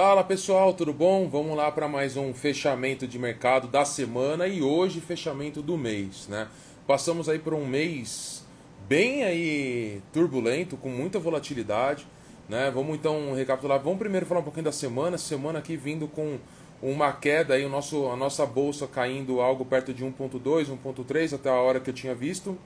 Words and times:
Fala 0.00 0.22
pessoal, 0.22 0.72
tudo 0.74 0.92
bom? 0.92 1.28
Vamos 1.28 1.56
lá 1.56 1.72
para 1.72 1.88
mais 1.88 2.16
um 2.16 2.32
fechamento 2.32 3.04
de 3.04 3.18
mercado 3.18 3.66
da 3.66 3.84
semana 3.84 4.46
e 4.46 4.62
hoje 4.62 5.00
fechamento 5.00 5.60
do 5.60 5.76
mês, 5.76 6.28
né? 6.28 6.46
Passamos 6.86 7.28
aí 7.28 7.40
por 7.40 7.52
um 7.52 7.66
mês 7.66 8.44
bem 8.88 9.24
aí 9.24 10.00
turbulento, 10.12 10.76
com 10.76 10.88
muita 10.88 11.18
volatilidade, 11.18 12.06
né? 12.48 12.70
Vamos 12.72 12.94
então 12.94 13.34
recapitular. 13.34 13.80
Vamos 13.80 13.98
primeiro 13.98 14.24
falar 14.24 14.38
um 14.38 14.44
pouquinho 14.44 14.66
da 14.66 14.72
semana. 14.72 15.18
Semana 15.18 15.58
aqui 15.58 15.76
vindo 15.76 16.06
com 16.06 16.38
uma 16.80 17.12
queda 17.12 17.54
aí, 17.54 17.64
o 17.64 17.68
nosso, 17.68 18.06
a 18.06 18.14
nossa 18.14 18.46
bolsa 18.46 18.86
caindo 18.86 19.40
algo 19.40 19.64
perto 19.64 19.92
de 19.92 20.04
1.2, 20.04 20.66
1.3 20.66 21.34
até 21.34 21.50
a 21.50 21.54
hora 21.54 21.80
que 21.80 21.90
eu 21.90 21.94
tinha 21.94 22.14
visto, 22.14 22.56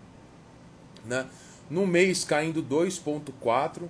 né? 1.07 1.27
No 1.71 1.87
mês 1.87 2.25
caindo 2.25 2.62
2.4 2.62 3.89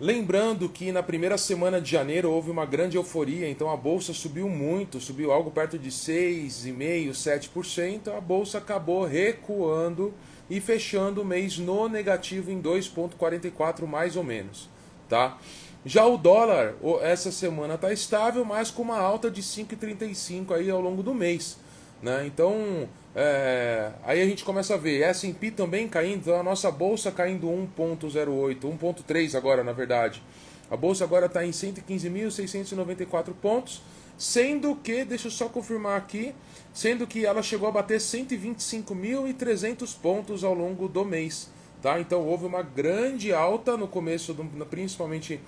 Lembrando 0.00 0.68
que 0.68 0.92
na 0.92 1.02
primeira 1.02 1.36
semana 1.36 1.80
de 1.80 1.90
janeiro 1.90 2.30
houve 2.30 2.52
uma 2.52 2.64
grande 2.64 2.96
euforia, 2.96 3.50
então 3.50 3.68
a 3.68 3.76
bolsa 3.76 4.12
subiu 4.12 4.48
muito, 4.48 5.00
subiu 5.00 5.32
algo 5.32 5.50
perto 5.50 5.76
de 5.76 5.90
6,5%, 5.90 7.10
7%. 7.10 8.16
A 8.16 8.20
bolsa 8.20 8.58
acabou 8.58 9.04
recuando 9.04 10.14
e 10.48 10.60
fechando 10.60 11.22
o 11.22 11.24
mês 11.24 11.58
no 11.58 11.88
negativo 11.88 12.48
em 12.48 12.62
2,44 12.62 13.86
mais 13.86 14.14
ou 14.14 14.22
menos, 14.22 14.70
tá? 15.08 15.36
Já 15.84 16.06
o 16.06 16.16
dólar 16.16 16.76
essa 17.02 17.32
semana 17.32 17.74
está 17.74 17.92
estável, 17.92 18.44
mas 18.44 18.70
com 18.70 18.82
uma 18.82 19.00
alta 19.00 19.28
de 19.28 19.42
5,35 19.42 20.52
aí 20.54 20.70
ao 20.70 20.80
longo 20.80 21.02
do 21.02 21.12
mês, 21.12 21.58
né? 22.02 22.24
Então 22.26 22.88
é, 23.14 23.90
aí 24.04 24.22
a 24.22 24.26
gente 24.26 24.44
começa 24.44 24.74
a 24.74 24.76
ver 24.76 25.02
S&P 25.02 25.50
também 25.50 25.88
caindo, 25.88 26.18
então 26.18 26.38
a 26.38 26.42
nossa 26.42 26.70
bolsa 26.70 27.10
caindo 27.10 27.48
1.08, 27.48 28.60
1.3 28.60 29.34
agora 29.34 29.64
na 29.64 29.72
verdade. 29.72 30.22
A 30.70 30.76
bolsa 30.76 31.02
agora 31.04 31.26
está 31.26 31.44
em 31.44 31.50
115.694 31.50 33.32
pontos, 33.40 33.82
sendo 34.18 34.76
que, 34.76 35.04
deixa 35.04 35.28
eu 35.28 35.32
só 35.32 35.48
confirmar 35.48 35.96
aqui, 35.96 36.34
sendo 36.74 37.06
que 37.06 37.24
ela 37.24 37.42
chegou 37.42 37.68
a 37.68 37.72
bater 37.72 37.98
125.300 37.98 39.96
pontos 40.00 40.44
ao 40.44 40.52
longo 40.54 40.86
do 40.88 41.04
mês. 41.04 41.50
Tá? 41.80 41.98
Então 41.98 42.24
houve 42.26 42.44
uma 42.44 42.62
grande 42.62 43.32
alta 43.32 43.76
no 43.76 43.88
começo, 43.88 44.34
do, 44.34 44.44
principalmente 44.66 45.40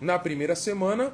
na 0.00 0.18
primeira 0.18 0.54
semana, 0.54 1.12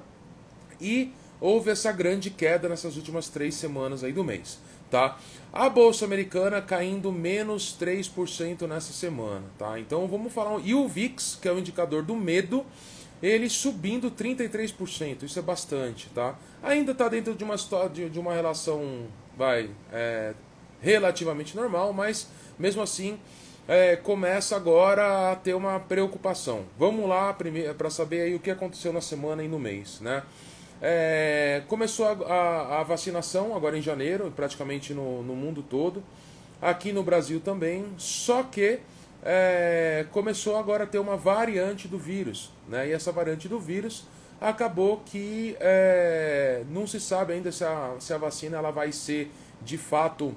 e 0.80 1.12
houve 1.40 1.70
essa 1.70 1.92
grande 1.92 2.30
queda 2.30 2.68
nessas 2.68 2.96
últimas 2.96 3.28
três 3.28 3.54
semanas 3.54 4.02
aí 4.02 4.12
do 4.12 4.24
mês. 4.24 4.58
Tá? 4.92 5.16
A 5.50 5.70
bolsa 5.70 6.04
americana 6.04 6.60
caindo 6.60 7.10
menos 7.10 7.74
3% 7.80 8.66
nessa 8.68 8.92
semana, 8.92 9.46
tá? 9.58 9.80
Então 9.80 10.06
vamos 10.06 10.30
falar. 10.34 10.60
E 10.62 10.74
o 10.74 10.86
VIX, 10.86 11.38
que 11.40 11.48
é 11.48 11.52
o 11.52 11.58
indicador 11.58 12.02
do 12.02 12.14
medo, 12.14 12.62
ele 13.22 13.48
subindo 13.48 14.10
33%. 14.10 15.22
Isso 15.22 15.38
é 15.38 15.42
bastante, 15.42 16.10
tá? 16.10 16.38
Ainda 16.62 16.92
está 16.92 17.08
dentro 17.08 17.34
de 17.34 17.42
uma 17.42 17.56
de, 17.90 18.10
de 18.10 18.18
uma 18.20 18.34
relação, 18.34 19.06
vai, 19.34 19.70
é, 19.90 20.34
relativamente 20.82 21.56
normal, 21.56 21.94
mas 21.94 22.28
mesmo 22.58 22.82
assim 22.82 23.18
é, 23.66 23.96
começa 23.96 24.54
agora 24.54 25.32
a 25.32 25.36
ter 25.36 25.54
uma 25.54 25.80
preocupação. 25.80 26.66
Vamos 26.78 27.08
lá 27.08 27.34
para 27.78 27.88
saber 27.88 28.20
aí 28.20 28.34
o 28.34 28.40
que 28.40 28.50
aconteceu 28.50 28.92
na 28.92 29.00
semana 29.00 29.42
e 29.42 29.48
no 29.48 29.58
mês, 29.58 30.00
né? 30.00 30.22
É, 30.84 31.62
começou 31.68 32.06
a, 32.06 32.10
a, 32.10 32.80
a, 32.80 32.82
vacinação 32.82 33.54
agora 33.54 33.78
em 33.78 33.82
janeiro, 33.82 34.32
praticamente 34.34 34.92
no, 34.92 35.22
no, 35.22 35.36
mundo 35.36 35.62
todo, 35.62 36.02
aqui 36.60 36.92
no 36.92 37.04
Brasil 37.04 37.38
também, 37.38 37.86
só 37.96 38.42
que 38.42 38.80
é, 39.22 40.04
começou 40.10 40.56
agora 40.56 40.82
a 40.82 40.86
ter 40.86 40.98
uma 40.98 41.16
variante 41.16 41.86
do 41.86 41.96
vírus, 41.96 42.50
né? 42.68 42.88
E 42.88 42.92
essa 42.92 43.12
variante 43.12 43.46
do 43.46 43.60
vírus 43.60 44.04
acabou 44.40 45.00
que 45.06 45.56
é, 45.60 46.64
não 46.68 46.84
se 46.84 46.98
sabe 46.98 47.34
ainda 47.34 47.52
se 47.52 47.62
a, 47.62 47.94
se 48.00 48.12
a 48.12 48.18
vacina 48.18 48.56
ela 48.58 48.72
vai 48.72 48.90
ser 48.90 49.30
de 49.60 49.78
fato 49.78 50.34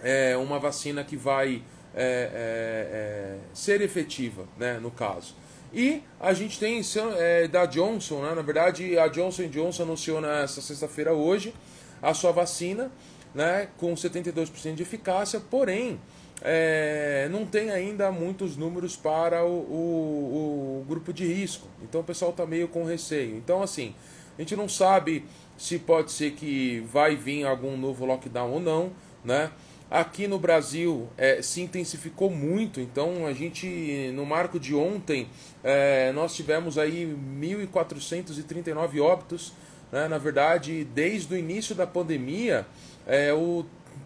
é, 0.00 0.34
uma 0.38 0.58
vacina 0.58 1.04
que 1.04 1.14
vai 1.14 1.62
é, 1.94 2.30
é, 2.32 3.38
ser 3.52 3.82
efetiva, 3.82 4.44
né? 4.56 4.78
No 4.80 4.90
caso. 4.90 5.34
E 5.72 6.02
a 6.18 6.32
gente 6.32 6.58
tem 6.58 6.80
é, 7.16 7.46
da 7.46 7.66
Johnson, 7.66 8.22
né? 8.22 8.34
na 8.34 8.42
verdade 8.42 8.98
a 8.98 9.08
Johnson 9.08 9.48
Johnson 9.48 9.82
anunciou 9.82 10.20
nessa 10.20 10.60
sexta-feira 10.60 11.12
hoje 11.12 11.54
a 12.00 12.14
sua 12.14 12.32
vacina, 12.32 12.90
né? 13.34 13.68
com 13.76 13.92
72% 13.94 14.74
de 14.74 14.82
eficácia, 14.82 15.40
porém 15.40 16.00
é, 16.40 17.28
não 17.30 17.44
tem 17.44 17.70
ainda 17.70 18.10
muitos 18.10 18.56
números 18.56 18.96
para 18.96 19.44
o, 19.44 19.50
o, 19.50 20.80
o 20.80 20.84
grupo 20.88 21.12
de 21.12 21.26
risco. 21.26 21.68
Então 21.82 22.00
o 22.00 22.04
pessoal 22.04 22.30
está 22.30 22.46
meio 22.46 22.68
com 22.68 22.84
receio. 22.84 23.36
Então 23.36 23.62
assim, 23.62 23.94
a 24.38 24.40
gente 24.40 24.56
não 24.56 24.68
sabe 24.68 25.24
se 25.58 25.78
pode 25.78 26.12
ser 26.12 26.30
que 26.30 26.80
vai 26.90 27.16
vir 27.16 27.44
algum 27.44 27.76
novo 27.76 28.06
lockdown 28.06 28.52
ou 28.52 28.60
não, 28.60 28.92
né? 29.24 29.50
Aqui 29.90 30.28
no 30.28 30.38
Brasil 30.38 31.08
é, 31.16 31.40
se 31.40 31.62
intensificou 31.62 32.28
muito, 32.28 32.78
então 32.78 33.26
a 33.26 33.32
gente, 33.32 34.12
no 34.14 34.26
marco 34.26 34.60
de 34.60 34.74
ontem, 34.74 35.26
é, 35.64 36.12
nós 36.12 36.34
tivemos 36.34 36.76
aí 36.76 37.06
1.439 37.40 39.00
óbitos. 39.00 39.54
Né? 39.90 40.06
Na 40.06 40.18
verdade, 40.18 40.84
desde 40.84 41.32
o 41.32 41.38
início 41.38 41.74
da 41.74 41.86
pandemia, 41.86 42.66
é 43.06 43.32
o 43.32 43.64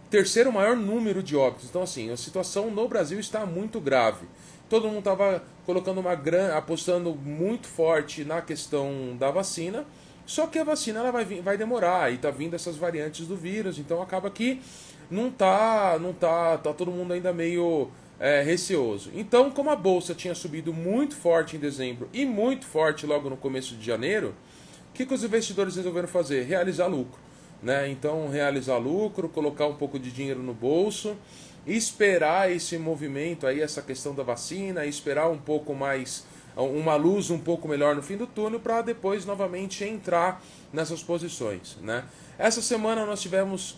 terceiro 0.08 0.52
maior 0.52 0.76
número 0.76 1.20
de 1.20 1.34
óbitos. 1.34 1.68
Então, 1.68 1.82
assim, 1.82 2.12
a 2.12 2.16
situação 2.16 2.70
no 2.70 2.86
Brasil 2.86 3.18
está 3.18 3.44
muito 3.44 3.80
grave. 3.80 4.26
Todo 4.68 4.86
mundo 4.86 5.00
estava 5.00 5.42
colocando 5.66 5.98
uma 5.98 6.14
gran... 6.14 6.54
apostando 6.54 7.12
muito 7.12 7.66
forte 7.66 8.24
na 8.24 8.40
questão 8.40 9.16
da 9.18 9.32
vacina. 9.32 9.84
Só 10.24 10.46
que 10.46 10.58
a 10.58 10.64
vacina 10.64 11.00
ela 11.00 11.10
vai, 11.10 11.24
vai 11.24 11.56
demorar 11.58 12.12
e 12.12 12.14
está 12.14 12.30
vindo 12.30 12.54
essas 12.54 12.76
variantes 12.76 13.26
do 13.26 13.36
vírus, 13.36 13.78
então 13.78 14.00
acaba 14.00 14.30
que 14.30 14.60
não 15.12 15.30
tá, 15.30 15.98
não 16.00 16.12
tá, 16.12 16.56
tá 16.56 16.72
todo 16.72 16.90
mundo 16.90 17.12
ainda 17.12 17.32
meio 17.32 17.90
é, 18.18 18.40
receoso. 18.42 19.10
Então, 19.14 19.50
como 19.50 19.68
a 19.68 19.76
bolsa 19.76 20.14
tinha 20.14 20.34
subido 20.34 20.72
muito 20.72 21.14
forte 21.14 21.56
em 21.56 21.58
dezembro 21.58 22.08
e 22.12 22.24
muito 22.24 22.64
forte 22.64 23.06
logo 23.06 23.28
no 23.28 23.36
começo 23.36 23.74
de 23.74 23.84
janeiro, 23.84 24.34
o 24.90 24.94
que, 24.94 25.04
que 25.04 25.12
os 25.12 25.22
investidores 25.22 25.76
resolveram 25.76 26.08
fazer? 26.08 26.44
Realizar 26.44 26.86
lucro. 26.86 27.20
Né? 27.62 27.90
Então, 27.90 28.28
realizar 28.28 28.78
lucro, 28.78 29.28
colocar 29.28 29.66
um 29.66 29.74
pouco 29.74 29.98
de 29.98 30.10
dinheiro 30.10 30.42
no 30.42 30.54
bolso, 30.54 31.16
esperar 31.66 32.50
esse 32.50 32.78
movimento 32.78 33.46
aí, 33.46 33.60
essa 33.60 33.82
questão 33.82 34.14
da 34.14 34.22
vacina, 34.22 34.86
esperar 34.86 35.28
um 35.28 35.38
pouco 35.38 35.74
mais, 35.74 36.24
uma 36.56 36.96
luz 36.96 37.30
um 37.30 37.38
pouco 37.38 37.68
melhor 37.68 37.94
no 37.94 38.02
fim 38.02 38.16
do 38.16 38.26
túnel, 38.26 38.60
para 38.60 38.82
depois 38.82 39.24
novamente 39.26 39.84
entrar 39.84 40.42
nessas 40.72 41.02
posições. 41.02 41.76
Né? 41.80 42.02
Essa 42.38 42.62
semana 42.62 43.06
nós 43.06 43.20
tivemos 43.20 43.76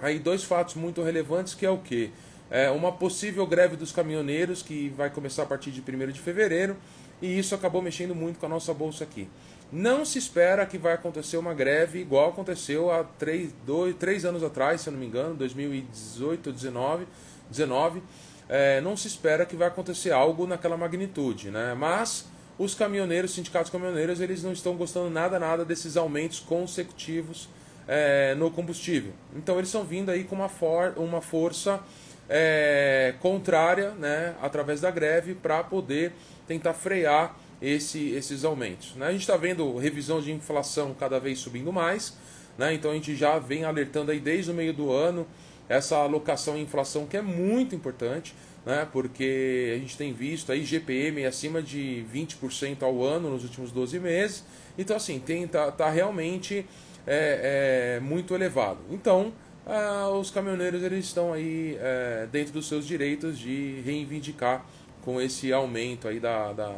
aí 0.00 0.18
dois 0.18 0.44
fatos 0.44 0.74
muito 0.74 1.02
relevantes 1.02 1.54
que 1.54 1.64
é 1.64 1.70
o 1.70 1.78
que? 1.78 2.12
É 2.50 2.70
uma 2.70 2.92
possível 2.92 3.46
greve 3.46 3.76
dos 3.76 3.90
caminhoneiros 3.90 4.62
que 4.62 4.88
vai 4.90 5.10
começar 5.10 5.42
a 5.42 5.46
partir 5.46 5.70
de 5.70 5.80
1 5.80 6.12
de 6.12 6.20
fevereiro 6.20 6.76
e 7.20 7.38
isso 7.38 7.54
acabou 7.54 7.82
mexendo 7.82 8.14
muito 8.14 8.38
com 8.38 8.46
a 8.46 8.48
nossa 8.48 8.72
bolsa 8.72 9.04
aqui. 9.04 9.28
Não 9.72 10.04
se 10.04 10.18
espera 10.18 10.64
que 10.64 10.78
vai 10.78 10.92
acontecer 10.92 11.36
uma 11.36 11.52
greve 11.52 11.98
igual 11.98 12.30
aconteceu 12.30 12.90
há 12.90 13.02
três, 13.02 13.52
dois, 13.64 13.96
três 13.96 14.24
anos 14.24 14.44
atrás, 14.44 14.80
se 14.80 14.88
eu 14.88 14.92
não 14.92 15.00
me 15.00 15.06
engano, 15.06 15.34
2018, 15.34 16.52
19, 16.52 17.06
19. 17.50 18.00
É, 18.48 18.80
não 18.80 18.96
se 18.96 19.08
espera 19.08 19.44
que 19.44 19.56
vai 19.56 19.66
acontecer 19.66 20.12
algo 20.12 20.46
naquela 20.46 20.76
magnitude, 20.76 21.50
né? 21.50 21.74
Mas 21.74 22.26
os 22.56 22.76
caminhoneiros, 22.76 23.34
sindicatos 23.34 23.70
caminhoneiros, 23.72 24.20
eles 24.20 24.44
não 24.44 24.52
estão 24.52 24.76
gostando 24.76 25.10
nada, 25.10 25.36
nada 25.36 25.64
desses 25.64 25.96
aumentos 25.96 26.38
consecutivos 26.38 27.48
é, 27.86 28.34
no 28.34 28.50
combustível. 28.50 29.12
Então 29.34 29.56
eles 29.56 29.68
estão 29.68 29.84
vindo 29.84 30.10
aí 30.10 30.24
com 30.24 30.34
uma, 30.34 30.48
for 30.48 30.94
uma 30.96 31.20
força 31.20 31.80
é, 32.28 33.14
contrária, 33.20 33.90
né, 33.92 34.34
através 34.42 34.80
da 34.80 34.90
greve, 34.90 35.34
para 35.34 35.62
poder 35.62 36.12
tentar 36.46 36.74
frear 36.74 37.36
esse, 37.60 38.10
esses 38.10 38.44
aumentos. 38.44 38.94
Né? 38.96 39.06
A 39.06 39.12
gente 39.12 39.22
está 39.22 39.36
vendo 39.36 39.76
revisão 39.76 40.20
de 40.20 40.32
inflação 40.32 40.94
cada 40.98 41.18
vez 41.18 41.38
subindo 41.38 41.72
mais, 41.72 42.16
né? 42.58 42.74
então 42.74 42.90
a 42.90 42.94
gente 42.94 43.14
já 43.14 43.38
vem 43.38 43.64
alertando 43.64 44.10
aí 44.10 44.20
desde 44.20 44.50
o 44.50 44.54
meio 44.54 44.72
do 44.72 44.92
ano 44.92 45.26
essa 45.68 45.96
alocação 45.96 46.56
em 46.56 46.62
inflação 46.62 47.06
que 47.06 47.16
é 47.16 47.22
muito 47.22 47.74
importante, 47.74 48.34
né? 48.64 48.86
porque 48.92 49.72
a 49.74 49.78
gente 49.78 49.96
tem 49.96 50.12
visto 50.12 50.52
aí 50.52 50.64
GPM 50.64 51.24
acima 51.24 51.60
de 51.60 52.04
20% 52.12 52.82
ao 52.82 53.02
ano 53.02 53.30
nos 53.30 53.42
últimos 53.42 53.72
12 53.72 53.98
meses, 53.98 54.44
então 54.78 54.96
assim, 54.96 55.18
tem, 55.18 55.46
tá, 55.46 55.72
tá 55.72 55.88
realmente 55.90 56.66
é, 57.06 57.96
é 57.96 58.00
muito 58.00 58.34
elevado. 58.34 58.78
Então, 58.90 59.32
ah, 59.66 60.08
os 60.10 60.30
caminhoneiros 60.30 60.82
eles 60.82 61.06
estão 61.06 61.32
aí 61.32 61.76
é, 61.80 62.28
dentro 62.30 62.52
dos 62.52 62.68
seus 62.68 62.86
direitos 62.86 63.38
de 63.38 63.80
reivindicar 63.84 64.64
com 65.02 65.20
esse 65.20 65.52
aumento 65.52 66.06
aí 66.06 66.20
da, 66.20 66.52
da, 66.52 66.74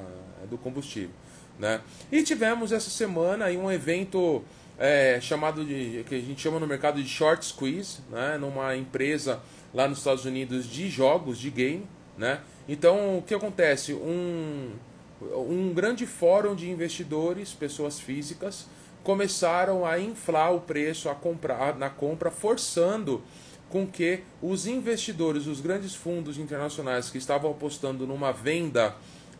do 0.48 0.56
combustível. 0.56 1.14
Né? 1.58 1.80
E 2.10 2.22
tivemos 2.22 2.72
essa 2.72 2.88
semana 2.88 3.46
aí 3.46 3.56
um 3.56 3.70
evento 3.70 4.42
é, 4.78 5.18
chamado 5.20 5.64
de 5.64 6.04
que 6.08 6.14
a 6.14 6.20
gente 6.20 6.40
chama 6.40 6.58
no 6.58 6.66
mercado 6.66 7.02
de 7.02 7.08
short 7.08 7.44
squeeze, 7.44 7.98
né? 8.10 8.38
numa 8.38 8.76
empresa 8.76 9.40
lá 9.74 9.88
nos 9.88 9.98
Estados 9.98 10.24
Unidos 10.24 10.66
de 10.66 10.88
jogos 10.88 11.38
de 11.38 11.50
game, 11.50 11.86
né? 12.16 12.40
Então 12.68 13.18
o 13.18 13.22
que 13.22 13.34
acontece? 13.34 13.92
Um, 13.92 14.72
um 15.20 15.72
grande 15.74 16.06
fórum 16.06 16.54
de 16.54 16.70
investidores, 16.70 17.52
pessoas 17.52 18.00
físicas, 18.00 18.66
começaram 19.08 19.86
a 19.86 19.98
inflar 19.98 20.54
o 20.54 20.60
preço 20.60 21.08
a 21.08 21.14
comprar, 21.14 21.74
na 21.78 21.88
compra, 21.88 22.30
forçando 22.30 23.22
com 23.70 23.86
que 23.86 24.20
os 24.42 24.66
investidores, 24.66 25.46
os 25.46 25.62
grandes 25.62 25.94
fundos 25.94 26.36
internacionais 26.36 27.08
que 27.08 27.16
estavam 27.16 27.50
apostando 27.50 28.06
numa 28.06 28.32
venda 28.34 28.94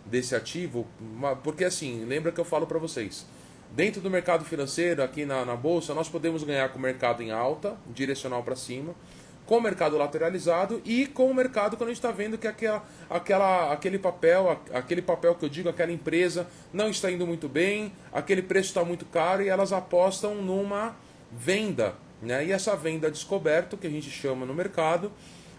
desse 0.06 0.34
ativo, 0.34 0.86
porque 1.44 1.64
assim, 1.64 2.06
lembra 2.06 2.32
que 2.32 2.40
eu 2.40 2.46
falo 2.46 2.66
para 2.66 2.78
vocês, 2.78 3.26
dentro 3.70 4.00
do 4.00 4.08
mercado 4.08 4.42
financeiro, 4.42 5.02
aqui 5.02 5.26
na, 5.26 5.44
na 5.44 5.54
bolsa, 5.54 5.92
nós 5.92 6.08
podemos 6.08 6.42
ganhar 6.44 6.70
com 6.70 6.78
o 6.78 6.80
mercado 6.80 7.22
em 7.22 7.30
alta, 7.30 7.76
direcional 7.94 8.42
para 8.42 8.56
cima, 8.56 8.94
com 9.48 9.56
o 9.56 9.62
mercado 9.62 9.96
lateralizado 9.96 10.82
e 10.84 11.06
com 11.06 11.30
o 11.30 11.34
mercado 11.34 11.74
quando 11.78 11.88
a 11.88 11.92
gente 11.94 12.04
está 12.04 12.12
vendo 12.12 12.36
que 12.36 12.46
aquela, 12.46 12.84
aquela, 13.08 13.72
aquele 13.72 13.98
papel, 13.98 14.60
aquele 14.74 15.00
papel 15.00 15.34
que 15.34 15.42
eu 15.46 15.48
digo, 15.48 15.70
aquela 15.70 15.90
empresa 15.90 16.46
não 16.70 16.90
está 16.90 17.10
indo 17.10 17.26
muito 17.26 17.48
bem, 17.48 17.90
aquele 18.12 18.42
preço 18.42 18.68
está 18.68 18.84
muito 18.84 19.06
caro 19.06 19.42
e 19.42 19.48
elas 19.48 19.72
apostam 19.72 20.34
numa 20.34 20.94
venda. 21.32 21.94
Né? 22.20 22.44
E 22.44 22.52
essa 22.52 22.76
venda 22.76 23.10
descoberto, 23.10 23.78
que 23.78 23.86
a 23.86 23.90
gente 23.90 24.10
chama 24.10 24.44
no 24.44 24.52
mercado, 24.52 25.10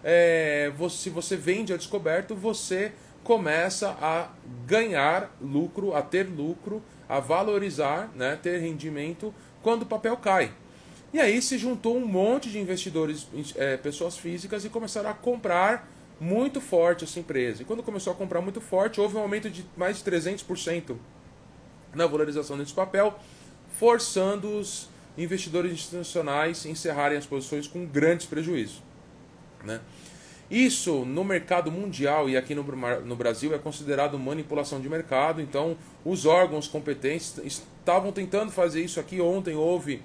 é, 0.03 0.71
você, 0.77 0.97
se 0.97 1.09
você 1.09 1.36
vende 1.36 1.74
a 1.74 1.77
descoberto, 1.77 2.36
você 2.36 2.91
começa 3.24 3.97
a 4.00 4.30
ganhar 4.68 5.36
lucro, 5.41 5.95
a 5.95 6.03
ter 6.03 6.30
lucro, 6.30 6.80
a 7.07 7.19
valorizar, 7.19 8.12
né, 8.15 8.38
ter 8.39 8.59
rendimento 8.59 9.33
quando 9.63 9.81
o 9.81 9.86
papel 9.88 10.15
cai. 10.15 10.51
E 11.13 11.19
aí 11.19 11.41
se 11.41 11.57
juntou 11.57 11.97
um 11.97 12.06
monte 12.06 12.50
de 12.50 12.59
investidores, 12.59 13.27
é, 13.56 13.77
pessoas 13.77 14.17
físicas, 14.17 14.63
e 14.63 14.69
começaram 14.69 15.09
a 15.09 15.13
comprar 15.13 15.89
muito 16.19 16.59
forte 16.59 17.03
essa 17.03 17.19
empresa. 17.19 17.61
E 17.61 17.65
quando 17.65 17.81
começou 17.81 18.13
a 18.13 18.15
comprar 18.15 18.41
muito 18.41 18.61
forte, 18.61 19.00
houve 19.00 19.15
um 19.15 19.21
aumento 19.21 19.50
de 19.50 19.65
mais 19.75 19.97
de 19.97 20.03
300% 20.03 20.95
na 21.95 22.06
valorização 22.06 22.57
desse 22.57 22.73
papel, 22.73 23.17
forçando 23.77 24.59
os 24.59 24.89
investidores 25.17 25.71
institucionais 25.71 26.65
a 26.65 26.69
encerrarem 26.69 27.17
as 27.17 27.25
posições 27.25 27.67
com 27.67 27.85
grandes 27.85 28.25
prejuízos. 28.25 28.83
Né? 29.63 29.79
Isso 30.50 31.05
no 31.05 31.23
mercado 31.23 31.71
mundial 31.71 32.27
e 32.29 32.35
aqui 32.35 32.55
no, 32.55 32.63
no 32.63 33.15
Brasil 33.15 33.53
é 33.53 33.57
considerado 33.59 34.17
manipulação 34.17 34.81
de 34.81 34.89
mercado, 34.89 35.41
então 35.41 35.77
os 36.03 36.25
órgãos 36.25 36.67
competentes 36.67 37.38
estavam 37.44 38.12
tentando 38.12 38.51
fazer 38.51 38.81
isso 38.81 39.00
aqui. 39.00 39.21
Ontem 39.21 39.55
houve 39.55 40.01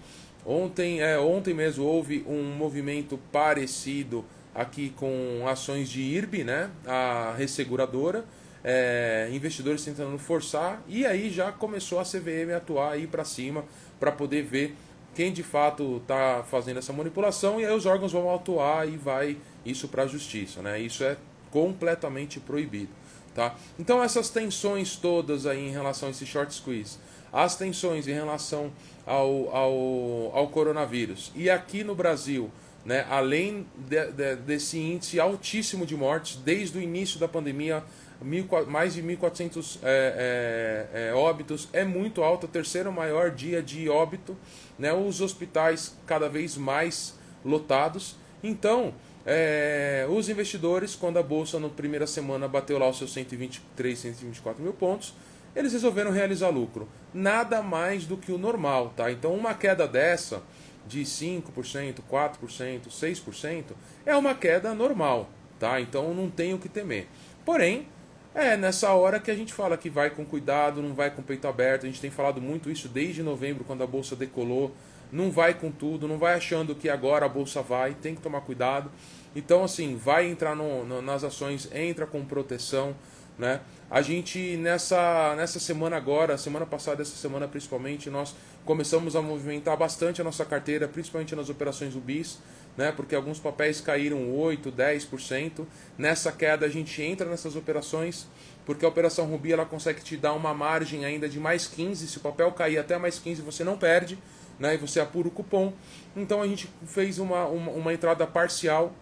Ontem, 0.47 1.01
é, 1.01 1.19
ontem 1.19 1.55
mesmo 1.55 1.85
houve 1.85 2.25
um 2.29 2.43
movimento 2.55 3.19
parecido 3.33 4.25
aqui 4.55 4.91
com 4.91 5.47
ações 5.49 5.89
de 5.89 6.01
IRB, 6.01 6.45
né, 6.45 6.71
a 6.87 7.35
resseguradora, 7.37 8.25
é, 8.63 9.29
investidores 9.33 9.85
tentando 9.85 10.17
forçar, 10.19 10.83
e 10.87 11.05
aí 11.05 11.31
já 11.31 11.51
começou 11.51 11.99
a 11.99 12.05
CVM 12.05 12.53
a 12.53 12.59
atuar 12.59 12.93
aí 12.93 13.07
para 13.07 13.25
cima 13.25 13.65
para 13.99 14.13
poder 14.13 14.43
ver 14.43 14.77
quem 15.15 15.33
de 15.33 15.43
fato 15.43 15.99
está 15.99 16.45
fazendo 16.51 16.79
essa 16.79 16.93
manipulação, 16.93 17.61
e 17.61 17.65
aí 17.65 17.75
os 17.75 17.87
órgãos 17.87 18.13
vão 18.13 18.33
atuar 18.35 18.89
e 18.89 18.97
vai 18.97 19.37
isso 19.65 19.89
para 19.89 20.03
a 20.03 20.07
justiça. 20.07 20.61
Né? 20.61 20.81
Isso 20.81 21.05
é 21.05 21.17
completamente 21.51 22.41
proibido. 22.41 22.91
Tá? 23.35 23.55
Então 23.79 24.03
essas 24.03 24.31
tensões 24.31 24.97
todas 24.97 25.45
aí 25.47 25.69
em 25.69 25.71
relação 25.71 26.09
a 26.09 26.11
esse 26.11 26.25
short 26.25 26.55
squeeze, 26.55 26.99
as 27.35 27.57
tensões 27.57 28.07
em 28.07 28.13
relação 28.13 28.73
ao, 29.05 29.55
ao, 29.55 30.33
ao 30.33 30.49
coronavírus. 30.49 31.33
E 31.35 31.51
aqui 31.51 31.83
no 31.83 31.95
Brasil, 31.95 32.49
né, 32.85 33.05
além 33.11 33.67
de, 33.77 34.13
de, 34.13 34.37
desse 34.37 34.79
índice 34.79 35.19
altíssimo 35.19 35.85
de 35.85 35.97
mortes, 35.97 36.37
desde 36.37 36.79
o 36.79 36.81
início 36.81 37.19
da 37.19 37.27
pandemia, 37.27 37.83
mil, 38.23 38.47
mais 38.69 38.95
de 38.95 39.03
1.400 39.03 39.79
é, 39.83 40.89
é, 40.93 41.09
é, 41.09 41.15
óbitos, 41.15 41.69
é 41.73 41.85
muito 41.85 42.23
alto, 42.23 42.47
terceiro 42.47 42.93
maior 42.93 43.33
dia 43.33 43.61
de 43.61 43.89
óbito, 43.89 44.37
né, 44.79 44.93
os 44.93 45.21
hospitais 45.21 45.97
cada 46.07 46.29
vez 46.29 46.57
mais 46.57 47.19
lotados. 47.45 48.17
Então, 48.45 48.95
é, 49.27 50.07
os 50.09 50.29
investidores, 50.29 50.95
quando 50.95 51.19
a 51.19 51.23
bolsa 51.23 51.59
na 51.59 51.69
primeira 51.69 52.07
semana 52.07 52.47
bateu 52.47 52.79
lá 52.79 52.89
os 52.89 52.99
seus 52.99 53.13
123, 53.13 53.99
124 53.99 54.63
mil 54.63 54.73
pontos, 54.73 55.15
eles 55.55 55.73
resolveram 55.73 56.11
realizar 56.11 56.49
lucro. 56.49 56.89
Nada 57.13 57.63
mais 57.63 58.07
do 58.07 58.17
que 58.17 58.33
o 58.33 58.39
normal, 58.39 58.93
tá? 58.97 59.11
Então 59.11 59.35
uma 59.35 59.55
queda 59.55 59.87
dessa 59.87 60.43
de 60.87 61.03
5%, 61.03 62.01
4%, 62.11 62.89
6% 62.89 63.65
é 64.05 64.17
uma 64.17 64.35
queda 64.35 64.75
normal, 64.75 65.31
tá? 65.59 65.81
Então 65.81 66.13
não 66.13 66.29
tem 66.29 66.53
o 66.53 66.59
que 66.59 66.69
temer. 66.69 67.07
Porém, 67.45 67.87
é 68.35 68.57
nessa 68.57 68.93
hora 68.93 69.21
que 69.21 69.31
a 69.31 69.35
gente 69.35 69.55
fala 69.55 69.77
que 69.77 69.89
vai 69.89 70.11
com 70.11 70.25
cuidado, 70.25 70.83
não 70.83 70.93
vai 70.93 71.09
com 71.09 71.23
peito 71.23 71.47
aberto. 71.47 71.85
A 71.85 71.87
gente 71.87 72.01
tem 72.01 72.11
falado 72.11 72.41
muito 72.41 72.69
isso 72.69 72.89
desde 72.89 73.23
novembro, 73.23 73.63
quando 73.65 73.85
a 73.85 73.87
bolsa 73.87 74.17
decolou. 74.17 74.75
Não 75.13 75.31
vai 75.31 75.55
com 75.55 75.71
tudo, 75.71 76.09
não 76.09 76.19
vai 76.19 76.35
achando 76.35 76.75
que 76.75 76.89
agora 76.89 77.27
a 77.27 77.29
bolsa 77.29 77.63
vai, 77.63 77.95
tem 77.95 78.17
que 78.17 78.21
tomar 78.21 78.41
cuidado. 78.41 78.91
Então, 79.37 79.63
assim, 79.63 79.97
vai 79.97 80.29
entrar 80.29 80.57
no, 80.57 80.85
no, 80.85 81.01
nas 81.01 81.23
ações, 81.23 81.69
entra 81.73 82.07
com 82.07 82.25
proteção, 82.25 82.97
né? 83.39 83.61
A 83.91 84.03
gente 84.03 84.57
nessa, 84.57 85.35
nessa 85.37 85.61
semana 85.61 85.97
agora, 85.97 86.37
semana 86.39 86.67
passada, 86.67 87.03
essa 87.03 87.17
semana 87.17 87.47
principalmente, 87.47 88.11
nós 88.11 88.35
começamos 88.65 89.15
a 89.15 89.23
movimentar 89.23 89.77
bastante 89.77 90.21
a 90.21 90.25
nossa 90.25 90.45
carteira, 90.45 90.89
principalmente 90.89 91.37
nas 91.37 91.49
operações 91.49 91.95
UBIs, 91.95 92.39
né? 92.77 92.93
Porque 92.93 93.15
alguns 93.15 93.39
papéis 93.39 93.81
caíram 93.81 94.35
8, 94.37 94.73
10%. 94.73 95.67
Nessa 95.99 96.33
queda 96.33 96.67
a 96.67 96.69
gente 96.69 97.01
entra 97.03 97.29
nessas 97.29 97.57
operações, 97.57 98.27
porque 98.65 98.85
a 98.85 98.89
operação 98.89 99.27
Rubi 99.27 99.53
ela 99.53 99.67
consegue 99.67 100.01
te 100.01 100.17
dar 100.17 100.33
uma 100.33 100.55
margem 100.55 101.05
ainda 101.05 101.29
de 101.29 101.39
mais 101.39 101.67
15, 101.67 102.09
se 102.09 102.17
o 102.19 102.21
papel 102.21 102.51
cair 102.53 102.79
até 102.79 102.97
mais 102.99 103.19
15, 103.19 103.43
você 103.43 103.63
não 103.63 103.77
perde, 103.77 104.19
né? 104.59 104.75
E 104.75 104.79
você 104.79 104.99
apura 104.99 105.29
o 105.29 105.31
cupom. 105.31 105.73
Então 106.17 106.41
a 106.41 106.47
gente 106.49 106.69
fez 106.87 107.19
uma, 107.19 107.47
uma, 107.47 107.71
uma 107.73 107.93
entrada 107.93 108.27
parcial 108.27 108.93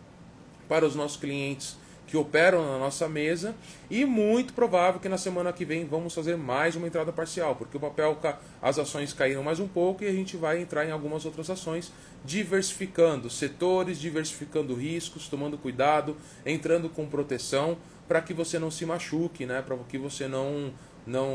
para 0.69 0.84
os 0.84 0.94
nossos 0.94 1.17
clientes 1.17 1.76
que 2.12 2.17
operam 2.19 2.62
na 2.70 2.79
nossa 2.79 3.09
mesa 3.09 3.55
e 3.91 4.05
muito 4.05 4.53
provável 4.53 5.00
que 5.00 5.09
na 5.09 5.17
semana 5.17 5.50
que 5.50 5.64
vem 5.64 5.87
vamos 5.87 6.12
fazer 6.12 6.37
mais 6.37 6.76
uma 6.76 6.87
entrada 6.87 7.11
parcial, 7.11 7.56
porque 7.56 7.75
o 7.75 7.81
papel, 7.81 8.19
as 8.61 8.79
ações 8.79 9.14
caíram 9.14 9.43
mais 9.43 9.59
um 9.59 9.67
pouco 9.67 10.05
e 10.05 10.06
a 10.06 10.12
gente 10.12 10.37
vai 10.37 10.61
entrar 10.61 10.85
em 10.85 10.91
algumas 10.91 11.25
outras 11.25 11.49
ações, 11.49 11.91
diversificando 12.23 13.31
setores, 13.31 13.99
diversificando 13.99 14.75
riscos, 14.75 15.26
tomando 15.26 15.56
cuidado, 15.56 16.14
entrando 16.44 16.91
com 16.91 17.06
proteção 17.06 17.79
para 18.06 18.20
que 18.20 18.35
você 18.35 18.58
não 18.58 18.70
se 18.70 18.85
machuque, 18.85 19.47
né? 19.47 19.62
para 19.62 19.75
que 19.88 19.97
você 19.97 20.29
não, 20.29 20.70
não, 21.06 21.31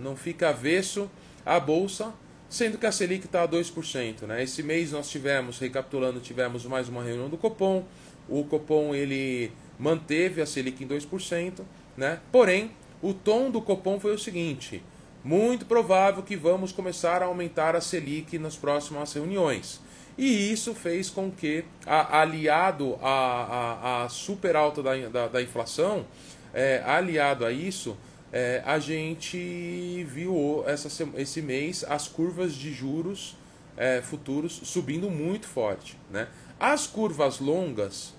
não 0.00 0.16
fique 0.16 0.42
avesso 0.42 1.10
à 1.44 1.60
bolsa, 1.60 2.14
sendo 2.48 2.78
que 2.78 2.86
a 2.86 2.92
Selic 2.92 3.26
está 3.26 3.42
a 3.42 3.48
2%. 3.48 4.22
Né? 4.22 4.42
Esse 4.42 4.62
mês 4.62 4.90
nós 4.90 5.10
tivemos, 5.10 5.58
recapitulando, 5.58 6.18
tivemos 6.18 6.64
mais 6.64 6.88
uma 6.88 7.02
reunião 7.02 7.28
do 7.28 7.36
Copom, 7.36 7.84
o 8.26 8.42
Copom 8.44 8.94
ele 8.94 9.52
manteve 9.78 10.40
a 10.40 10.46
Selic 10.46 10.82
em 10.82 10.88
2%, 10.88 11.60
né? 11.96 12.20
Porém, 12.30 12.72
o 13.02 13.12
tom 13.12 13.50
do 13.50 13.60
Copom 13.60 14.00
foi 14.00 14.14
o 14.14 14.18
seguinte: 14.18 14.82
muito 15.22 15.66
provável 15.66 16.22
que 16.22 16.36
vamos 16.36 16.72
começar 16.72 17.22
a 17.22 17.26
aumentar 17.26 17.74
a 17.76 17.80
Selic 17.80 18.38
nas 18.38 18.56
próximas 18.56 19.12
reuniões. 19.12 19.80
E 20.16 20.52
isso 20.52 20.74
fez 20.74 21.10
com 21.10 21.30
que, 21.30 21.64
aliado 21.86 22.96
à, 23.02 24.06
super 24.08 24.54
alta 24.54 24.82
da, 24.82 24.96
da, 25.08 25.28
da 25.28 25.42
inflação, 25.42 26.06
é, 26.52 26.80
aliado 26.86 27.44
a 27.44 27.50
isso, 27.50 27.96
é, 28.32 28.62
a 28.64 28.78
gente 28.78 30.04
viu 30.04 30.64
essa, 30.66 30.88
esse 31.16 31.42
mês 31.42 31.84
as 31.88 32.06
curvas 32.06 32.54
de 32.54 32.72
juros 32.72 33.36
é, 33.76 34.00
futuros 34.02 34.60
subindo 34.64 35.10
muito 35.10 35.46
forte. 35.46 35.96
Né? 36.10 36.28
As 36.60 36.86
curvas 36.86 37.40
longas, 37.40 38.13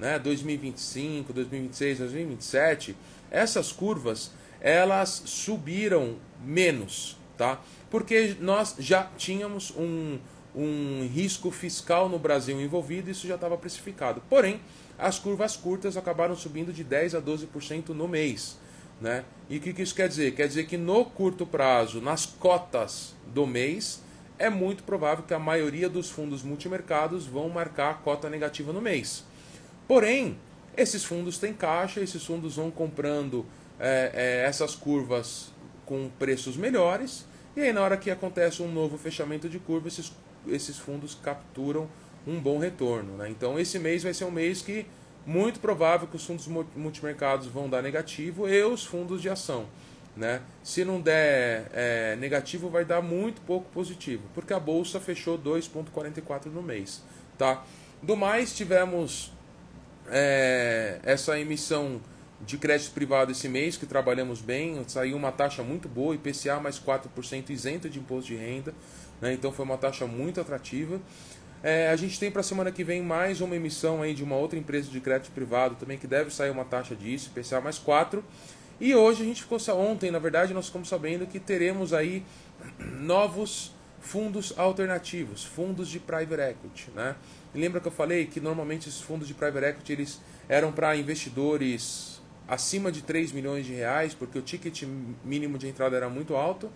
né, 0.00 0.18
2025, 0.18 1.32
2026, 1.32 1.98
2027, 1.98 2.96
essas 3.30 3.70
curvas 3.70 4.32
elas 4.60 5.22
subiram 5.26 6.16
menos, 6.42 7.16
tá? 7.36 7.60
Porque 7.90 8.36
nós 8.40 8.74
já 8.78 9.10
tínhamos 9.16 9.72
um, 9.76 10.18
um 10.54 11.08
risco 11.12 11.50
fiscal 11.50 12.08
no 12.08 12.18
Brasil 12.18 12.60
envolvido 12.60 13.08
e 13.08 13.12
isso 13.12 13.26
já 13.26 13.34
estava 13.34 13.56
precificado. 13.56 14.22
Porém, 14.28 14.60
as 14.98 15.18
curvas 15.18 15.56
curtas 15.56 15.96
acabaram 15.96 16.36
subindo 16.36 16.72
de 16.72 16.84
10 16.84 17.14
a 17.14 17.22
12% 17.22 17.90
no 17.90 18.08
mês. 18.08 18.58
Né? 19.00 19.24
E 19.48 19.56
o 19.56 19.60
que, 19.60 19.72
que 19.72 19.82
isso 19.82 19.94
quer 19.94 20.08
dizer? 20.08 20.32
Quer 20.32 20.46
dizer 20.46 20.66
que 20.66 20.76
no 20.76 21.06
curto 21.06 21.46
prazo, 21.46 22.02
nas 22.02 22.26
cotas 22.26 23.14
do 23.26 23.46
mês, 23.46 24.02
é 24.38 24.50
muito 24.50 24.82
provável 24.82 25.24
que 25.24 25.32
a 25.32 25.38
maioria 25.38 25.88
dos 25.88 26.10
fundos 26.10 26.42
multimercados 26.42 27.26
vão 27.26 27.48
marcar 27.48 27.90
a 27.90 27.94
cota 27.94 28.28
negativa 28.28 28.72
no 28.74 28.80
mês. 28.80 29.24
Porém, 29.90 30.38
esses 30.76 31.04
fundos 31.04 31.36
têm 31.36 31.52
caixa, 31.52 32.00
esses 32.00 32.24
fundos 32.24 32.54
vão 32.54 32.70
comprando 32.70 33.44
é, 33.76 34.12
é, 34.14 34.46
essas 34.46 34.76
curvas 34.76 35.50
com 35.84 36.08
preços 36.16 36.56
melhores, 36.56 37.26
e 37.56 37.62
aí 37.62 37.72
na 37.72 37.80
hora 37.80 37.96
que 37.96 38.08
acontece 38.08 38.62
um 38.62 38.70
novo 38.70 38.96
fechamento 38.96 39.48
de 39.48 39.58
curva, 39.58 39.88
esses, 39.88 40.12
esses 40.46 40.78
fundos 40.78 41.18
capturam 41.20 41.88
um 42.24 42.38
bom 42.38 42.56
retorno. 42.56 43.16
Né? 43.16 43.30
Então 43.30 43.58
esse 43.58 43.80
mês 43.80 44.04
vai 44.04 44.14
ser 44.14 44.24
um 44.26 44.30
mês 44.30 44.62
que 44.62 44.86
muito 45.26 45.58
provável 45.58 46.06
que 46.06 46.14
os 46.14 46.24
fundos 46.24 46.46
multimercados 46.76 47.48
vão 47.48 47.68
dar 47.68 47.82
negativo 47.82 48.48
e 48.48 48.62
os 48.62 48.84
fundos 48.84 49.20
de 49.20 49.28
ação. 49.28 49.66
Né? 50.16 50.40
Se 50.62 50.84
não 50.84 51.00
der 51.00 51.68
é, 51.74 52.14
negativo, 52.14 52.70
vai 52.70 52.84
dar 52.84 53.02
muito 53.02 53.40
pouco 53.40 53.68
positivo, 53.72 54.22
porque 54.36 54.52
a 54.52 54.60
bolsa 54.60 55.00
fechou 55.00 55.36
2,44 55.36 56.46
no 56.46 56.62
mês. 56.62 57.02
Tá? 57.36 57.64
Do 58.00 58.14
mais, 58.14 58.54
tivemos 58.54 59.32
é, 60.10 60.98
essa 61.02 61.38
emissão 61.38 62.00
de 62.44 62.56
crédito 62.56 62.92
privado 62.92 63.32
esse 63.32 63.48
mês, 63.48 63.76
que 63.76 63.86
trabalhamos 63.86 64.40
bem, 64.40 64.82
saiu 64.88 65.16
uma 65.16 65.30
taxa 65.30 65.62
muito 65.62 65.88
boa, 65.88 66.14
IPCA 66.14 66.58
mais 66.58 66.80
4% 66.80 67.50
isento 67.50 67.88
de 67.88 67.98
imposto 67.98 68.28
de 68.28 68.36
renda, 68.36 68.74
né? 69.20 69.32
então 69.32 69.52
foi 69.52 69.64
uma 69.64 69.76
taxa 69.76 70.06
muito 70.06 70.40
atrativa. 70.40 71.00
É, 71.62 71.90
a 71.90 71.96
gente 71.96 72.18
tem 72.18 72.30
para 72.30 72.40
a 72.40 72.44
semana 72.44 72.72
que 72.72 72.82
vem 72.82 73.02
mais 73.02 73.42
uma 73.42 73.54
emissão 73.54 74.00
aí 74.00 74.14
de 74.14 74.24
uma 74.24 74.36
outra 74.36 74.58
empresa 74.58 74.90
de 74.90 74.98
crédito 75.00 75.30
privado 75.32 75.74
também, 75.74 75.98
que 75.98 76.06
deve 76.06 76.30
sair 76.30 76.50
uma 76.50 76.64
taxa 76.64 76.94
disso, 76.96 77.30
IPCA 77.34 77.60
mais 77.60 77.78
4%. 77.78 78.22
E 78.80 78.94
hoje 78.94 79.22
a 79.22 79.26
gente 79.26 79.42
ficou, 79.42 79.58
ontem 79.76 80.10
na 80.10 80.18
verdade, 80.18 80.54
nós 80.54 80.66
ficamos 80.66 80.88
sabendo 80.88 81.26
que 81.26 81.38
teremos 81.38 81.92
aí 81.92 82.24
novos 82.78 83.74
fundos 84.00 84.54
alternativos, 84.56 85.44
fundos 85.44 85.88
de 85.88 86.00
private 86.00 86.42
equity, 86.42 86.90
né? 86.94 87.14
E 87.54 87.58
lembra 87.58 87.80
que 87.80 87.88
eu 87.88 87.92
falei 87.92 88.26
que 88.26 88.40
normalmente 88.40 88.88
esses 88.88 89.00
fundos 89.00 89.28
de 89.28 89.34
private 89.34 89.66
equity 89.66 89.92
eles 89.92 90.20
eram 90.48 90.72
para 90.72 90.96
investidores 90.96 92.20
acima 92.48 92.90
de 92.90 93.02
3 93.02 93.30
milhões 93.32 93.64
de 93.64 93.72
reais, 93.72 94.14
porque 94.14 94.38
o 94.38 94.42
ticket 94.42 94.82
mínimo 95.24 95.56
de 95.58 95.68
entrada 95.68 95.96
era 95.96 96.08
muito 96.08 96.34
alto. 96.34 96.70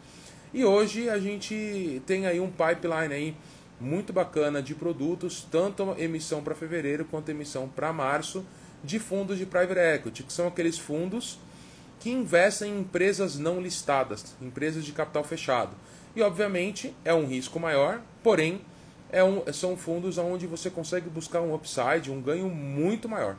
E 0.52 0.64
hoje 0.64 1.09
a 1.09 1.19
gente 1.19 2.00
tem 2.07 2.26
aí 2.26 2.38
um 2.38 2.50
pipeline 2.50 3.12
aí 3.12 3.37
muito 3.81 4.12
bacana 4.12 4.62
de 4.62 4.75
produtos, 4.75 5.47
tanto 5.50 5.97
emissão 5.99 6.43
para 6.43 6.54
fevereiro 6.54 7.04
quanto 7.04 7.31
emissão 7.31 7.69
para 7.69 7.93
março, 7.93 8.45
de 8.85 8.99
fundos 8.99 9.38
de 9.38 9.47
private 9.47 9.81
equity, 9.81 10.23
que 10.23 10.33
são 10.33 10.47
aqueles 10.47 10.78
fundos 10.78 11.38
que 11.99 12.11
investem 12.11 12.71
em 12.71 12.81
empresas 12.81 13.38
não 13.38 13.61
listadas, 13.61 14.37
empresas 14.40 14.85
de 14.85 14.93
capital 14.93 15.25
fechado. 15.25 15.75
E 16.16 16.23
obviamente 16.23 16.94
é 17.04 17.12
um 17.12 17.26
risco 17.26 17.59
maior, 17.59 18.00
porém 18.23 18.61
é 19.11 19.23
um, 19.23 19.42
são 19.52 19.76
fundos 19.76 20.18
onde 20.18 20.47
você 20.47 20.71
consegue 20.71 21.09
buscar 21.09 21.40
um 21.40 21.54
upside, 21.54 22.11
um 22.11 22.21
ganho 22.21 22.49
muito 22.49 23.09
maior. 23.09 23.37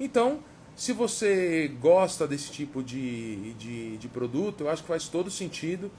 Então, 0.00 0.40
se 0.74 0.92
você 0.92 1.68
gosta 1.80 2.26
desse 2.26 2.50
tipo 2.50 2.82
de, 2.82 3.52
de, 3.54 3.96
de, 3.96 4.08
produto, 4.08 4.62
eu 4.62 4.70
acho 4.70 4.82
que 4.82 4.88
faz 4.88 5.08
todo 5.08 5.30
sentido. 5.30 5.90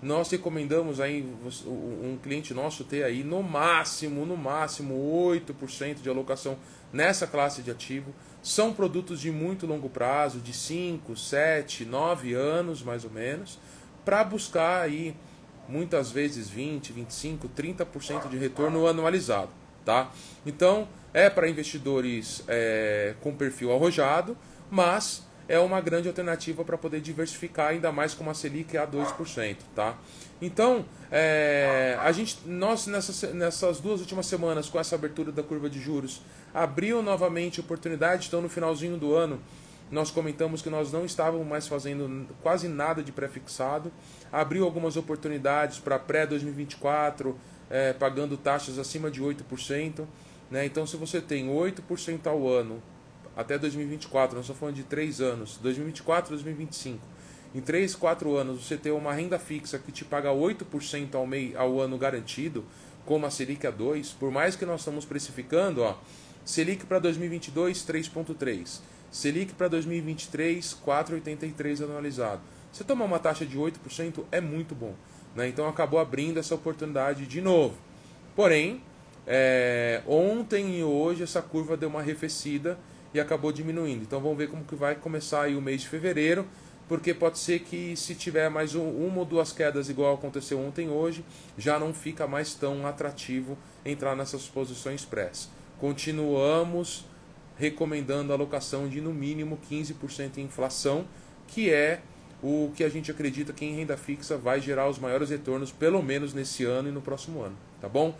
Nós 0.00 0.30
recomendamos 0.30 1.00
aí 1.00 1.22
um 1.66 2.18
cliente 2.20 2.52
nosso 2.52 2.82
ter 2.82 3.04
aí 3.04 3.22
no 3.22 3.42
máximo, 3.42 4.26
no 4.26 4.36
máximo 4.36 4.94
8% 5.30 6.00
de 6.02 6.08
alocação 6.08 6.56
nessa 6.92 7.26
classe 7.26 7.62
de 7.62 7.70
ativo. 7.70 8.12
São 8.42 8.72
produtos 8.72 9.20
de 9.20 9.30
muito 9.30 9.66
longo 9.66 9.88
prazo, 9.88 10.40
de 10.40 10.52
5, 10.52 11.16
7, 11.16 11.84
9 11.84 12.34
anos 12.34 12.82
mais 12.82 13.04
ou 13.04 13.10
menos, 13.10 13.60
para 14.04 14.24
buscar 14.24 14.80
aí 14.80 15.14
muitas 15.72 16.10
vezes 16.10 16.50
20, 16.50 16.92
25, 16.92 17.48
30% 17.48 18.28
de 18.28 18.36
retorno 18.36 18.86
anualizado, 18.86 19.48
tá? 19.86 20.10
Então, 20.44 20.86
é 21.14 21.30
para 21.30 21.48
investidores 21.48 22.44
é, 22.46 23.14
com 23.22 23.34
perfil 23.34 23.72
arrojado, 23.72 24.36
mas 24.70 25.24
é 25.48 25.58
uma 25.58 25.80
grande 25.80 26.08
alternativa 26.08 26.64
para 26.64 26.78
poder 26.78 27.00
diversificar 27.00 27.68
ainda 27.68 27.90
mais 27.90 28.14
com 28.14 28.22
uma 28.22 28.34
Selic 28.34 28.76
a 28.76 28.86
2%. 28.86 29.56
Tá? 29.74 29.96
Então, 30.40 30.84
é, 31.10 31.96
a 32.00 32.12
gente, 32.12 32.38
nós 32.46 32.86
nessas, 32.86 33.34
nessas 33.34 33.80
duas 33.80 34.00
últimas 34.00 34.26
semanas, 34.26 34.68
com 34.68 34.78
essa 34.78 34.94
abertura 34.94 35.32
da 35.32 35.42
curva 35.42 35.68
de 35.68 35.80
juros, 35.80 36.22
abriu 36.54 37.02
novamente 37.02 37.60
oportunidade. 37.60 38.28
Então, 38.28 38.40
no 38.40 38.48
finalzinho 38.48 38.96
do 38.96 39.14
ano, 39.14 39.40
nós 39.92 40.10
comentamos 40.10 40.62
que 40.62 40.70
nós 40.70 40.90
não 40.90 41.04
estávamos 41.04 41.46
mais 41.46 41.68
fazendo 41.68 42.26
quase 42.42 42.66
nada 42.66 43.02
de 43.02 43.12
pré-fixado. 43.12 43.92
Abriu 44.32 44.64
algumas 44.64 44.96
oportunidades 44.96 45.78
para 45.78 45.98
pré-2024, 45.98 47.34
é, 47.68 47.92
pagando 47.92 48.38
taxas 48.38 48.78
acima 48.78 49.10
de 49.10 49.22
8%. 49.22 50.06
Né? 50.50 50.64
Então, 50.64 50.86
se 50.86 50.96
você 50.96 51.20
tem 51.20 51.46
8% 51.46 52.26
ao 52.26 52.48
ano 52.48 52.82
até 53.36 53.58
2024, 53.58 54.34
nós 54.34 54.46
estamos 54.46 54.58
falando 54.58 54.76
de 54.76 54.84
3 54.84 55.20
anos, 55.20 55.58
2024 55.58 56.30
2025, 56.30 56.98
em 57.54 57.60
3, 57.60 57.94
4 57.94 58.34
anos 58.34 58.66
você 58.66 58.78
tem 58.78 58.92
uma 58.92 59.12
renda 59.12 59.38
fixa 59.38 59.78
que 59.78 59.92
te 59.92 60.04
paga 60.04 60.30
8% 60.30 61.14
ao, 61.14 61.26
mei, 61.26 61.54
ao 61.54 61.80
ano 61.80 61.98
garantido, 61.98 62.64
como 63.04 63.26
a 63.26 63.30
Selic 63.30 63.66
a 63.66 63.70
2, 63.70 64.12
por 64.12 64.30
mais 64.30 64.56
que 64.56 64.64
nós 64.64 64.80
estamos 64.80 65.04
precificando, 65.04 65.82
ó, 65.82 65.98
Selic 66.44 66.86
para 66.86 66.98
2022 66.98 67.78
3.3, 67.86 68.80
Selic 69.12 69.52
para 69.52 69.68
2023 69.68 70.78
4.83 70.84 71.84
anualizado. 71.84 72.40
Você 72.72 72.82
tomar 72.82 73.04
uma 73.04 73.18
taxa 73.18 73.44
de 73.44 73.58
8% 73.58 74.24
é 74.32 74.40
muito 74.40 74.74
bom. 74.74 74.94
Né? 75.36 75.48
Então 75.48 75.68
acabou 75.68 76.00
abrindo 76.00 76.40
essa 76.40 76.54
oportunidade 76.54 77.26
de 77.26 77.40
novo. 77.40 77.76
Porém, 78.34 78.82
é, 79.26 80.02
ontem 80.06 80.78
e 80.78 80.82
hoje 80.82 81.22
essa 81.22 81.42
curva 81.42 81.76
deu 81.76 81.90
uma 81.90 82.00
arrefecida 82.00 82.78
e 83.12 83.20
acabou 83.20 83.52
diminuindo. 83.52 84.02
Então 84.02 84.20
vamos 84.20 84.38
ver 84.38 84.48
como 84.48 84.64
que 84.64 84.74
vai 84.74 84.94
começar 84.94 85.42
aí 85.42 85.54
o 85.54 85.60
mês 85.60 85.82
de 85.82 85.88
fevereiro, 85.88 86.46
porque 86.88 87.12
pode 87.12 87.38
ser 87.38 87.60
que 87.60 87.94
se 87.94 88.14
tiver 88.14 88.48
mais 88.48 88.74
um, 88.74 88.88
uma 88.88 89.18
ou 89.18 89.24
duas 89.24 89.52
quedas 89.52 89.90
igual 89.90 90.14
aconteceu 90.14 90.58
ontem 90.58 90.86
e 90.86 90.90
hoje, 90.90 91.24
já 91.58 91.78
não 91.78 91.92
fica 91.92 92.26
mais 92.26 92.54
tão 92.54 92.86
atrativo 92.86 93.56
entrar 93.84 94.16
nessas 94.16 94.48
posições 94.48 95.04
press. 95.04 95.50
Continuamos 95.78 97.04
recomendando 97.56 98.32
a 98.32 98.36
alocação 98.36 98.88
de 98.88 99.00
no 99.00 99.12
mínimo 99.12 99.58
15% 99.70 100.38
em 100.38 100.42
inflação, 100.42 101.04
que 101.46 101.70
é 101.70 102.00
o 102.42 102.72
que 102.74 102.82
a 102.82 102.88
gente 102.88 103.10
acredita 103.10 103.52
que 103.52 103.64
em 103.64 103.76
renda 103.76 103.96
fixa 103.96 104.36
vai 104.36 104.60
gerar 104.60 104.88
os 104.88 104.98
maiores 104.98 105.30
retornos, 105.30 105.70
pelo 105.70 106.02
menos 106.02 106.34
nesse 106.34 106.64
ano 106.64 106.88
e 106.88 106.92
no 106.92 107.00
próximo 107.00 107.42
ano, 107.42 107.56
tá 107.80 107.88
bom? 107.88 108.14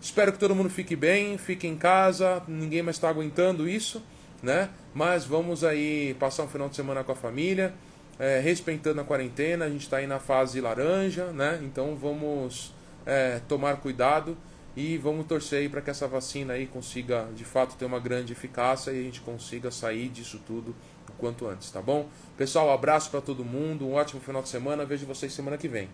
Espero 0.00 0.32
que 0.32 0.38
todo 0.38 0.54
mundo 0.54 0.70
fique 0.70 0.94
bem, 0.94 1.36
fique 1.36 1.66
em 1.66 1.76
casa, 1.76 2.40
ninguém 2.46 2.82
mais 2.82 2.96
está 2.96 3.08
aguentando 3.08 3.68
isso, 3.68 4.00
né? 4.40 4.70
Mas 4.94 5.24
vamos 5.24 5.64
aí 5.64 6.14
passar 6.20 6.44
um 6.44 6.48
final 6.48 6.68
de 6.68 6.76
semana 6.76 7.02
com 7.02 7.10
a 7.10 7.16
família, 7.16 7.74
é, 8.16 8.38
respeitando 8.38 9.00
a 9.00 9.04
quarentena, 9.04 9.64
a 9.64 9.68
gente 9.68 9.82
está 9.82 9.96
aí 9.96 10.06
na 10.06 10.20
fase 10.20 10.60
laranja, 10.60 11.32
né? 11.32 11.58
Então 11.64 11.96
vamos 11.96 12.72
é, 13.04 13.40
tomar 13.48 13.78
cuidado 13.78 14.36
e 14.78 14.96
vamos 14.96 15.26
torcer 15.26 15.58
aí 15.58 15.68
para 15.68 15.80
que 15.80 15.90
essa 15.90 16.06
vacina 16.06 16.52
aí 16.52 16.64
consiga 16.64 17.28
de 17.34 17.44
fato 17.44 17.74
ter 17.74 17.84
uma 17.84 17.98
grande 17.98 18.32
eficácia 18.32 18.92
e 18.92 19.00
a 19.00 19.02
gente 19.02 19.20
consiga 19.20 19.72
sair 19.72 20.08
disso 20.08 20.40
tudo 20.46 20.72
o 21.08 21.12
quanto 21.18 21.48
antes, 21.48 21.68
tá 21.68 21.82
bom? 21.82 22.08
Pessoal, 22.36 22.68
um 22.68 22.72
abraço 22.72 23.10
para 23.10 23.20
todo 23.20 23.44
mundo, 23.44 23.88
um 23.88 23.94
ótimo 23.94 24.20
final 24.20 24.40
de 24.40 24.48
semana, 24.48 24.84
vejo 24.84 25.04
vocês 25.04 25.32
semana 25.32 25.58
que 25.58 25.66
vem. 25.66 25.88